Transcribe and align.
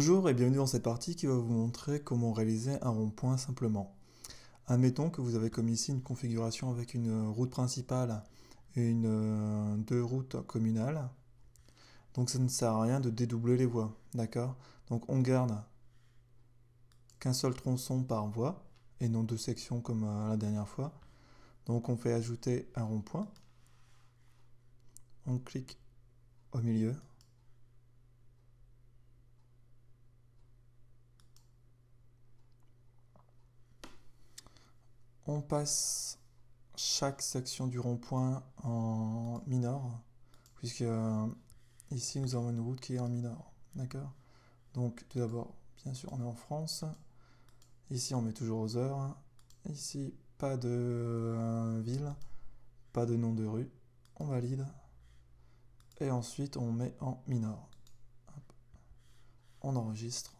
Bonjour 0.00 0.30
et 0.30 0.32
bienvenue 0.32 0.56
dans 0.56 0.66
cette 0.66 0.84
partie 0.84 1.14
qui 1.14 1.26
va 1.26 1.34
vous 1.34 1.52
montrer 1.52 2.00
comment 2.00 2.32
réaliser 2.32 2.82
un 2.82 2.88
rond-point 2.88 3.36
simplement. 3.36 3.94
Admettons 4.66 5.10
que 5.10 5.20
vous 5.20 5.34
avez 5.34 5.50
comme 5.50 5.68
ici 5.68 5.90
une 5.90 6.00
configuration 6.00 6.70
avec 6.70 6.94
une 6.94 7.28
route 7.28 7.50
principale 7.50 8.24
et 8.76 8.94
euh, 9.04 9.76
deux 9.76 10.02
routes 10.02 10.40
communales. 10.46 11.06
Donc 12.14 12.30
ça 12.30 12.38
ne 12.38 12.48
sert 12.48 12.72
à 12.72 12.80
rien 12.80 12.98
de 12.98 13.10
dédoubler 13.10 13.58
les 13.58 13.66
voies, 13.66 13.94
d'accord? 14.14 14.56
Donc 14.88 15.06
on 15.10 15.20
garde 15.20 15.62
qu'un 17.18 17.34
seul 17.34 17.52
tronçon 17.52 18.02
par 18.02 18.26
voie 18.26 18.64
et 19.00 19.08
non 19.10 19.22
deux 19.22 19.36
sections 19.36 19.82
comme 19.82 20.04
euh, 20.04 20.30
la 20.30 20.38
dernière 20.38 20.66
fois. 20.66 20.98
Donc 21.66 21.90
on 21.90 21.98
fait 21.98 22.14
ajouter 22.14 22.70
un 22.74 22.84
rond-point. 22.84 23.28
On 25.26 25.36
clique 25.36 25.78
au 26.52 26.62
milieu 26.62 26.96
on 35.26 35.40
passe 35.40 36.18
chaque 36.76 37.22
section 37.22 37.66
du 37.66 37.78
rond-point 37.78 38.42
en 38.62 39.42
mineur, 39.46 39.82
puisque 40.56 40.82
euh, 40.82 41.26
ici 41.90 42.20
nous 42.20 42.34
avons 42.34 42.50
une 42.50 42.60
route 42.60 42.80
qui 42.80 42.94
est 42.94 43.00
en 43.00 43.08
mineur. 43.08 43.52
D'accord? 43.74 44.12
Donc 44.74 45.06
tout 45.08 45.18
d'abord, 45.18 45.54
bien 45.84 45.94
sûr, 45.94 46.12
on 46.12 46.20
est 46.20 46.26
en 46.26 46.34
France. 46.34 46.84
Ici, 47.90 48.14
on 48.14 48.22
met 48.22 48.32
toujours 48.32 48.60
aux 48.60 48.76
heures. 48.76 49.16
Ici, 49.68 50.14
pas 50.38 50.56
de 50.56 50.68
euh, 50.68 51.80
ville, 51.82 52.14
pas 52.92 53.04
de 53.04 53.16
nom 53.16 53.34
de 53.34 53.44
rue. 53.44 53.70
On 54.16 54.26
valide. 54.26 54.66
Et 56.00 56.10
ensuite, 56.10 56.56
on 56.56 56.72
met 56.72 56.94
en 57.00 57.22
mineur. 57.26 57.68
On 59.62 59.76
enregistre. 59.76 60.39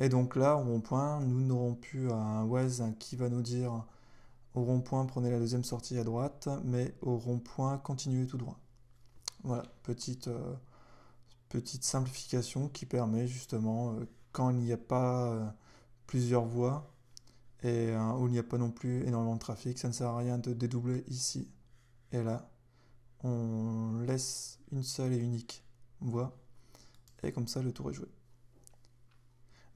Et 0.00 0.08
donc 0.08 0.34
là, 0.34 0.56
au 0.56 0.64
rond-point, 0.64 1.20
nous 1.20 1.40
n'aurons 1.40 1.74
plus 1.74 2.10
un 2.10 2.44
Waze 2.44 2.82
qui 2.98 3.16
va 3.16 3.28
nous 3.28 3.42
dire 3.42 3.84
au 4.54 4.64
rond-point, 4.64 5.04
prenez 5.06 5.30
la 5.30 5.38
deuxième 5.38 5.64
sortie 5.64 5.98
à 5.98 6.04
droite, 6.04 6.48
mais 6.64 6.94
au 7.02 7.16
rond-point, 7.16 7.78
continuez 7.78 8.26
tout 8.26 8.38
droit. 8.38 8.58
Voilà, 9.44 9.64
petite, 9.82 10.28
euh, 10.28 10.56
simplification 11.80 12.68
qui 12.68 12.86
permet 12.86 13.26
justement, 13.26 13.94
euh, 13.94 14.06
quand 14.32 14.50
il 14.50 14.56
n'y 14.58 14.72
a 14.72 14.76
pas 14.76 15.26
euh, 15.32 15.46
plusieurs 16.06 16.44
voies 16.44 16.92
et 17.62 17.94
où 18.18 18.26
il 18.26 18.32
n'y 18.32 18.38
a 18.38 18.42
pas 18.42 18.58
non 18.58 18.70
plus 18.70 19.06
énormément 19.06 19.34
de 19.34 19.40
trafic, 19.40 19.78
ça 19.78 19.88
ne 19.88 19.92
sert 19.92 20.08
à 20.08 20.18
rien 20.18 20.38
de 20.38 20.54
dédoubler 20.54 21.04
ici 21.08 21.48
et 22.12 22.22
là. 22.22 22.50
On 23.22 23.98
laisse 24.06 24.58
une 24.72 24.82
seule 24.82 25.12
et 25.12 25.18
unique 25.18 25.62
voie 26.00 26.38
et 27.22 27.32
comme 27.32 27.48
ça 27.48 27.62
le 27.62 27.72
tour 27.72 27.90
est 27.90 27.94
joué. 27.94 28.08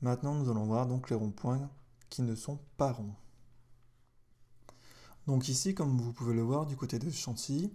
Maintenant, 0.05 0.35
nous 0.35 0.51
allons 0.51 0.67
voir 0.67 0.87
donc 0.87 1.09
les 1.09 1.17
ronds-points 1.17 1.71
qui 2.11 2.21
ne 2.21 2.35
sont 2.35 2.59
pas 2.77 2.93
ronds. 2.93 3.15
Donc 5.27 5.49
ici, 5.49 5.75
comme 5.75 5.97
vous 5.97 6.13
pouvez 6.13 6.35
le 6.35 6.43
voir 6.43 6.67
du 6.67 6.77
côté 6.77 6.99
de 6.99 7.09
Chantilly, 7.09 7.73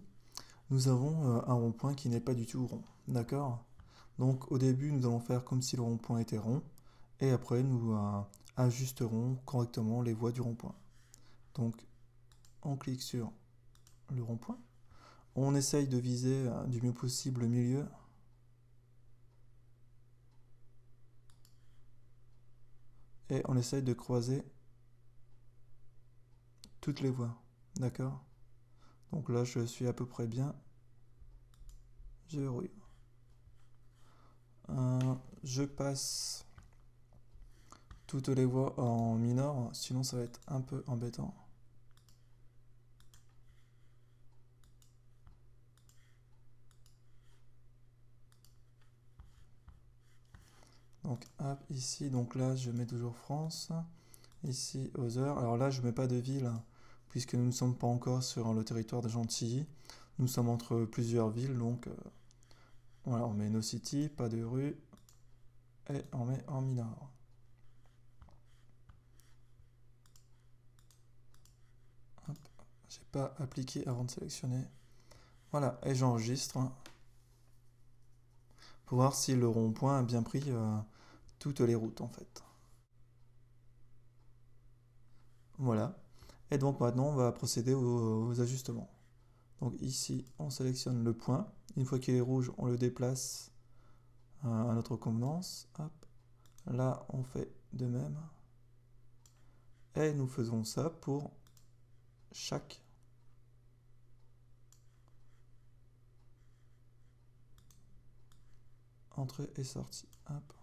nous 0.69 0.89
avons 0.89 1.25
euh, 1.25 1.41
un 1.47 1.55
rond-point 1.55 1.95
qui 1.95 2.07
n'est 2.07 2.19
pas 2.19 2.35
du 2.35 2.45
tout 2.45 2.67
rond. 2.67 2.83
D'accord? 3.07 3.65
Donc 4.19 4.51
au 4.51 4.59
début, 4.59 4.91
nous 4.91 5.07
allons 5.07 5.19
faire 5.19 5.43
comme 5.43 5.63
si 5.63 5.75
le 5.75 5.81
rond-point 5.81 6.19
était 6.19 6.37
rond, 6.37 6.61
et 7.19 7.31
après, 7.31 7.63
nous 7.63 7.95
euh, 7.95 8.21
ajusterons 8.57 9.39
correctement 9.47 10.03
les 10.03 10.13
voies 10.13 10.31
du 10.31 10.41
rond-point. 10.41 10.75
Donc, 11.55 11.83
on 12.61 12.77
clique 12.77 13.01
sur 13.01 13.31
le 14.11 14.21
rond-point. 14.21 14.59
On 15.33 15.55
essaye 15.55 15.87
de 15.87 15.97
viser 15.97 16.47
euh, 16.47 16.63
du 16.67 16.79
mieux 16.79 16.93
possible 16.93 17.41
le 17.41 17.47
milieu 17.47 17.85
et 23.29 23.41
on 23.45 23.57
essaye 23.57 23.83
de 23.83 23.93
croiser 23.93 24.43
toutes 26.81 27.01
les 27.01 27.09
voies. 27.09 27.35
D'accord? 27.75 28.23
Donc 29.11 29.29
là, 29.29 29.43
je 29.43 29.65
suis 29.65 29.87
à 29.87 29.93
peu 29.93 30.05
près 30.05 30.27
bien. 30.27 30.55
Je 32.27 32.39
verrouille. 32.39 32.71
Euh, 34.69 35.15
je 35.43 35.63
passe 35.63 36.45
toutes 38.05 38.27
les 38.27 38.45
voies 38.45 38.79
en 38.79 39.15
mineur, 39.15 39.69
sinon 39.73 40.03
ça 40.03 40.17
va 40.17 40.23
être 40.23 40.39
un 40.47 40.61
peu 40.61 40.83
embêtant. 40.87 41.33
Donc 51.09 51.25
hop, 51.39 51.57
ici, 51.71 52.11
donc 52.11 52.35
là 52.35 52.55
je 52.55 52.69
mets 52.69 52.85
toujours 52.85 53.15
France. 53.15 53.71
Ici 54.43 54.91
heures. 55.17 55.39
Alors 55.39 55.57
là 55.57 55.71
je 55.71 55.81
mets 55.81 55.91
pas 55.91 56.05
de 56.05 56.15
ville 56.15 56.51
puisque 57.09 57.33
nous 57.33 57.47
ne 57.47 57.51
sommes 57.51 57.75
pas 57.75 57.87
encore 57.87 58.21
sur 58.21 58.53
le 58.53 58.63
territoire 58.63 59.01
de 59.01 59.09
Gentilly. 59.09 59.65
Nous 60.19 60.27
sommes 60.27 60.49
entre 60.49 60.85
plusieurs 60.85 61.31
villes 61.31 61.57
donc 61.57 61.87
euh, 61.87 61.95
voilà, 63.05 63.25
on 63.25 63.33
met 63.33 63.49
no 63.49 63.63
city, 63.63 64.07
pas 64.07 64.29
de 64.29 64.43
rue 64.43 64.77
et 65.89 66.03
on 66.13 66.25
met 66.25 66.43
en 66.47 66.61
mineur. 66.61 67.09
J'ai 72.87 73.01
pas 73.11 73.33
appliqué 73.39 73.87
avant 73.87 74.03
de 74.03 74.11
sélectionner. 74.11 74.63
Voilà, 75.51 75.79
et 75.83 75.95
j'enregistre 75.95 76.59
pour 78.85 78.99
voir 78.99 79.15
si 79.15 79.35
le 79.35 79.47
rond-point 79.47 79.99
a 79.99 80.03
bien 80.03 80.21
pris 80.21 80.43
euh, 80.47 80.77
toutes 81.39 81.61
les 81.61 81.75
routes 81.75 82.01
en 82.01 82.09
fait. 82.09 82.43
Voilà. 85.57 85.97
Et 86.51 86.57
donc 86.57 86.79
maintenant, 86.79 87.07
on 87.07 87.15
va 87.15 87.31
procéder 87.31 87.73
aux, 87.73 88.39
ajustements. 88.39 88.89
Donc 89.61 89.73
ici, 89.81 90.25
on 90.39 90.49
sélectionne 90.49 91.03
le 91.03 91.13
point. 91.13 91.51
Une 91.75 91.85
fois 91.85 91.99
qu'il 91.99 92.15
est 92.15 92.21
rouge, 92.21 92.51
on 92.57 92.65
le 92.65 92.77
déplace 92.77 93.51
à 94.43 94.73
notre 94.73 94.95
convenance. 94.95 95.69
Là, 96.65 97.05
on 97.09 97.23
fait 97.23 97.51
de 97.73 97.85
même. 97.85 98.17
Et 99.95 100.13
nous 100.13 100.27
faisons 100.27 100.63
ça 100.63 100.89
pour 100.89 101.31
chaque 102.31 102.81
entrée 109.19 109.49
et 109.57 109.63
sortie. 109.63 110.07
Hop. 110.29 110.53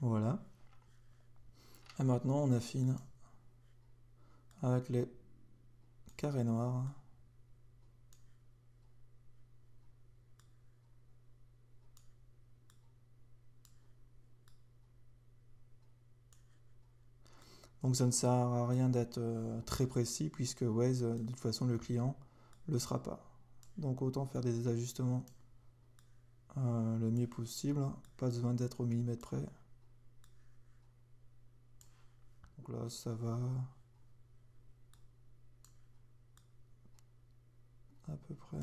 Voilà. 0.00 0.42
Et 2.02 2.04
maintenant, 2.04 2.38
on 2.38 2.50
affine 2.50 2.96
avec 4.60 4.88
les 4.88 5.08
carrés 6.16 6.42
noirs. 6.42 6.84
Donc 17.84 17.94
ça 17.94 18.06
ne 18.06 18.10
sert 18.10 18.30
à 18.30 18.66
rien 18.66 18.88
d'être 18.88 19.18
euh, 19.18 19.60
très 19.60 19.86
précis 19.86 20.28
puisque 20.28 20.62
Waze, 20.62 21.04
euh, 21.04 21.14
de 21.14 21.30
toute 21.30 21.38
façon, 21.38 21.66
le 21.66 21.78
client 21.78 22.16
ne 22.66 22.72
le 22.72 22.80
sera 22.80 23.00
pas. 23.00 23.24
Donc 23.78 24.02
autant 24.02 24.26
faire 24.26 24.40
des 24.40 24.66
ajustements 24.66 25.24
euh, 26.56 26.98
le 26.98 27.12
mieux 27.12 27.28
possible. 27.28 27.80
Pas 28.16 28.26
besoin 28.26 28.54
d'être 28.54 28.80
au 28.80 28.86
millimètre 28.86 29.20
près. 29.20 29.46
Donc 32.62 32.76
là, 32.76 32.88
ça 32.88 33.12
va 33.14 33.38
à 38.08 38.16
peu 38.28 38.34
près. 38.34 38.58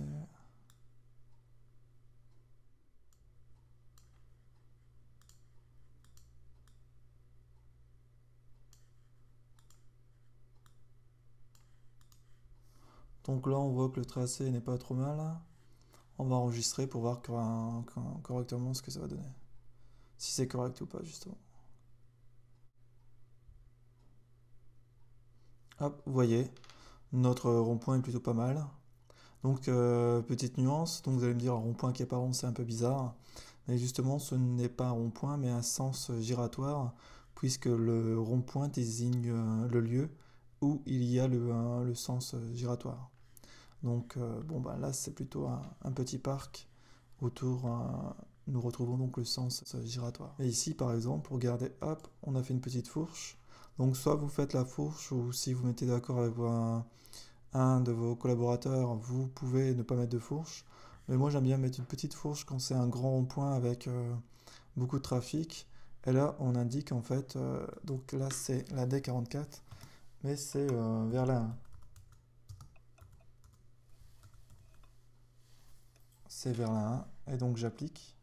Donc 13.25 13.47
là, 13.47 13.57
on 13.57 13.69
voit 13.69 13.89
que 13.89 13.99
le 13.99 14.05
tracé 14.05 14.49
n'est 14.49 14.61
pas 14.61 14.77
trop 14.77 14.95
mal. 14.95 15.19
On 16.17 16.25
va 16.25 16.37
enregistrer 16.37 16.87
pour 16.87 17.01
voir 17.01 17.21
correctement 18.23 18.73
ce 18.73 18.81
que 18.81 18.91
ça 18.91 19.01
va 19.01 19.07
donner. 19.07 19.23
Si 20.17 20.31
c'est 20.31 20.47
correct 20.47 20.79
ou 20.79 20.85
pas, 20.85 21.03
justement. 21.03 21.37
Hop, 25.81 26.01
vous 26.05 26.13
voyez, 26.13 26.51
notre 27.13 27.49
rond-point 27.51 27.99
est 27.99 28.01
plutôt 28.01 28.19
pas 28.19 28.33
mal. 28.33 28.65
Donc, 29.43 29.65
petite 30.27 30.57
nuance, 30.57 31.01
donc 31.03 31.15
vous 31.15 31.23
allez 31.23 31.33
me 31.33 31.39
dire 31.39 31.53
un 31.53 31.57
rond-point 31.57 31.93
qui 31.93 32.03
est 32.03 32.05
pas 32.05 32.17
rond, 32.17 32.33
c'est 32.33 32.47
un 32.47 32.51
peu 32.51 32.65
bizarre. 32.65 33.15
Mais 33.67 33.77
justement, 33.77 34.19
ce 34.19 34.35
n'est 34.35 34.67
pas 34.67 34.87
un 34.87 34.91
rond-point, 34.91 35.37
mais 35.37 35.49
un 35.49 35.61
sens 35.61 36.11
giratoire, 36.19 36.93
puisque 37.35 37.67
le 37.67 38.19
rond-point 38.19 38.67
désigne 38.67 39.31
le 39.69 39.79
lieu 39.79 40.09
où 40.61 40.81
il 40.85 41.05
y 41.05 41.19
a 41.19 41.27
le, 41.29 41.95
sens 41.95 42.35
giratoire. 42.53 43.09
Donc, 43.83 44.17
bon, 44.45 44.59
bah, 44.59 44.77
là, 44.77 44.91
c'est 44.91 45.11
plutôt 45.15 45.47
un, 45.47 45.91
petit 45.93 46.17
parc 46.17 46.67
autour. 47.21 47.69
nous 48.47 48.59
retrouvons 48.59 48.97
donc 48.97 49.15
le 49.15 49.23
sens 49.23 49.63
giratoire. 49.85 50.35
Et 50.39 50.47
ici, 50.47 50.73
par 50.73 50.93
exemple, 50.93 51.31
regardez, 51.31 51.71
hop, 51.79 52.05
on 52.23 52.35
a 52.35 52.43
fait 52.43 52.53
une 52.53 52.61
petite 52.61 52.89
fourche. 52.89 53.38
Donc, 53.79 53.95
soit 53.95 54.15
vous 54.15 54.27
faites 54.27 54.53
la 54.53 54.65
fourche, 54.65 55.11
ou 55.13 55.31
si 55.31 55.53
vous 55.53 55.65
mettez 55.65 55.85
d'accord 55.85 56.19
avec 56.19 56.35
un, 57.53 57.81
de 57.81 57.91
vos 57.93 58.15
collaborateurs, 58.15 58.93
vous 58.95 59.27
pouvez 59.27 59.73
ne 59.73 59.83
pas 59.83 59.95
mettre 59.95 60.11
de 60.11 60.19
fourche. 60.19 60.65
Mais 61.07 61.15
moi, 61.17 61.29
j'aime 61.29 61.45
bien 61.45 61.57
mettre 61.57 61.79
une 61.79 61.85
petite 61.85 62.13
fourche 62.13 62.43
quand 62.45 62.59
c'est 62.59 62.75
un 62.75 62.87
grand 62.87 63.09
rond-point 63.09 63.53
avec 63.55 63.87
euh, 63.87 64.13
beaucoup 64.75 64.97
de 64.97 65.03
trafic. 65.03 65.65
Et 66.05 66.11
là, 66.11 66.35
on 66.39 66.55
indique 66.55 66.91
en 66.91 67.01
fait, 67.01 67.35
euh, 67.37 67.65
donc 67.85 68.11
là, 68.11 68.27
c'est 68.31 68.69
la 68.71 68.85
D44, 68.85 69.45
mais 70.23 70.35
c'est 70.35 70.69
euh, 70.71 71.05
vers 71.09 71.25
là. 71.25 71.47
C'est 76.27 76.53
vers 76.53 76.71
là 76.71 77.07
1, 77.27 77.33
et 77.33 77.37
donc 77.37 77.57
j'applique. 77.57 78.15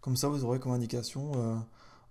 Comme 0.00 0.16
ça, 0.16 0.28
vous 0.28 0.44
aurez 0.44 0.58
comme 0.58 0.72
indication, 0.72 1.64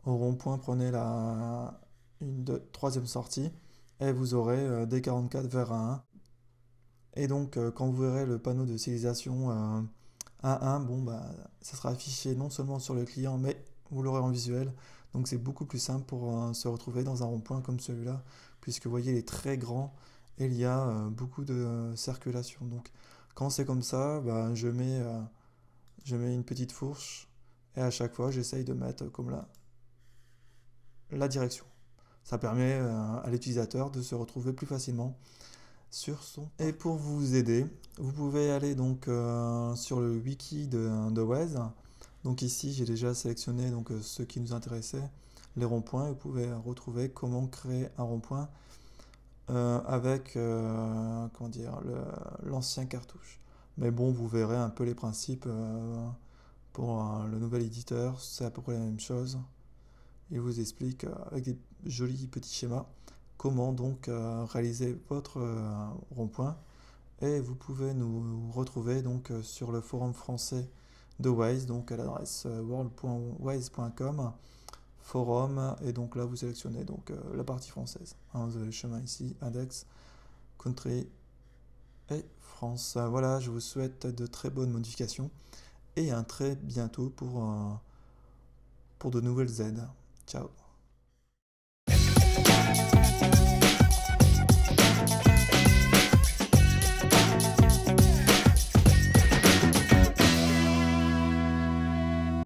au 0.06 0.15
rond-point, 0.15 0.57
prenez 0.57 0.92
la 0.92 1.80
une 2.21 2.45
troisième 2.71 3.07
sortie 3.07 3.51
et 4.00 4.12
vous 4.12 4.33
aurez 4.33 4.59
euh, 4.59 4.86
D44 4.86 5.48
vers 5.48 5.71
1. 5.71 6.03
Et 7.15 7.27
donc, 7.27 7.57
euh, 7.57 7.71
quand 7.71 7.88
vous 7.89 8.01
verrez 8.01 8.25
le 8.25 8.39
panneau 8.39 8.65
de 8.65 8.77
civilisation 8.77 9.51
euh, 9.51 9.81
A1, 10.44 10.86
bon, 10.86 11.01
bah, 11.01 11.24
ça 11.62 11.75
sera 11.75 11.89
affiché 11.89 12.36
non 12.36 12.50
seulement 12.50 12.80
sur 12.80 12.94
le 12.94 13.06
client, 13.06 13.38
mais 13.38 13.63
vous 13.92 14.01
l'aurez 14.01 14.21
en 14.21 14.30
visuel. 14.30 14.71
Donc, 15.13 15.27
c'est 15.27 15.38
beaucoup 15.38 15.65
plus 15.65 15.80
simple 15.80 16.06
pour 16.06 16.56
se 16.56 16.68
retrouver 16.69 17.03
dans 17.03 17.21
un 17.21 17.25
rond-point 17.25 17.62
comme 17.62 17.80
celui-là, 17.81 18.24
puisque 18.62 18.86
vous 18.86 18.92
voyez, 18.92 19.12
il 19.12 19.18
est 19.18 19.27
très 19.27 19.57
grand 19.57 19.94
et 20.38 20.45
il 20.45 20.53
y 20.53 20.63
a 20.63 21.09
beaucoup 21.09 21.44
de 21.44 21.92
circulation. 21.95 22.65
Donc, 22.65 22.89
quand 23.36 23.50
c'est 23.50 23.65
comme 23.65 23.81
ça, 23.81 24.21
bah, 24.21 24.56
je, 24.56 24.69
mets, 24.69 25.01
je 26.06 26.15
mets 26.15 26.33
une 26.33 26.45
petite 26.45 26.71
fourche 26.71 27.27
et 27.75 27.81
à 27.81 27.92
chaque 27.92 28.13
fois, 28.13 28.31
j'essaye 28.31 28.63
de 28.63 28.71
mettre 28.74 29.12
comme 29.12 29.31
là 29.31 29.50
la 31.11 31.27
direction. 31.27 31.65
Ça 32.23 32.37
permet 32.37 32.73
euh, 32.79 33.21
à 33.23 33.29
l'utilisateur 33.29 33.91
de 33.91 34.01
se 34.01 34.15
retrouver 34.15 34.53
plus 34.53 34.67
facilement 34.67 35.17
sur 35.89 36.23
son. 36.23 36.47
Et 36.59 36.71
pour 36.71 36.95
vous 36.95 37.35
aider, 37.35 37.65
vous 37.97 38.11
pouvez 38.11 38.51
aller 38.51 38.75
donc 38.75 39.07
euh, 39.07 39.75
sur 39.75 39.99
le 39.99 40.17
wiki 40.17 40.67
de, 40.67 41.09
de. 41.11 41.59
Donc 42.23 42.41
ici, 42.41 42.73
j'ai 42.73 42.85
déjà 42.85 43.13
sélectionné 43.13 43.71
donc 43.71 43.91
euh, 43.91 43.99
ce 44.01 44.23
qui 44.23 44.39
nous 44.39 44.53
intéressait, 44.53 45.03
les 45.57 45.65
ronds-points. 45.65 46.09
Vous 46.09 46.15
pouvez 46.15 46.51
retrouver 46.53 47.09
comment 47.09 47.47
créer 47.47 47.89
un 47.97 48.03
rond-point 48.03 48.49
avec 49.47 50.35
comment 50.35 51.49
dire 51.49 51.81
l'ancien 52.43 52.85
cartouche. 52.85 53.41
Mais 53.77 53.91
bon, 53.91 54.09
vous 54.09 54.25
verrez 54.25 54.55
un 54.55 54.69
peu 54.69 54.85
les 54.85 54.95
principes 54.95 55.45
pour 56.71 57.03
le 57.29 57.37
nouvel 57.37 57.63
éditeur. 57.63 58.21
C'est 58.21 58.45
à 58.45 58.49
peu 58.49 58.61
près 58.61 58.75
la 58.75 58.79
même 58.79 59.01
chose. 59.01 59.37
Il 60.31 60.39
vous 60.39 60.59
explique 60.59 61.05
avec 61.29 61.43
des 61.43 61.57
joli 61.85 62.27
petit 62.27 62.53
schéma 62.53 62.87
comment 63.37 63.73
donc 63.73 64.07
euh, 64.07 64.45
réaliser 64.45 64.95
votre 65.09 65.39
euh, 65.39 65.87
rond-point. 66.15 66.57
Et 67.21 67.39
vous 67.39 67.55
pouvez 67.55 67.93
nous 67.93 68.51
retrouver 68.51 69.01
donc 69.01 69.31
euh, 69.31 69.41
sur 69.43 69.71
le 69.71 69.81
forum 69.81 70.13
français 70.13 70.69
de 71.19 71.29
Waze 71.29 71.65
donc 71.65 71.91
à 71.91 71.97
l'adresse 71.97 72.45
world.waze.com 72.45 74.31
forum 75.01 75.75
et 75.83 75.91
donc 75.93 76.15
là 76.15 76.25
vous 76.25 76.35
sélectionnez 76.35 76.83
donc 76.83 77.11
la 77.33 77.43
partie 77.43 77.69
française. 77.69 78.15
Hein, 78.33 78.45
vous 78.47 78.55
avez 78.55 78.65
le 78.65 78.71
chemin 78.71 78.99
ici 79.01 79.35
index 79.41 79.85
country 80.57 81.07
et 82.09 82.25
France. 82.39 82.97
Voilà 82.97 83.39
je 83.39 83.51
vous 83.51 83.59
souhaite 83.59 84.07
de 84.07 84.25
très 84.25 84.49
bonnes 84.49 84.71
modifications 84.71 85.29
et 85.95 86.11
un 86.11 86.23
très 86.23 86.55
bientôt 86.55 87.09
pour 87.09 87.81
de 89.11 89.21
nouvelles 89.21 89.61
aides 89.61 89.87
ciao 90.31 90.60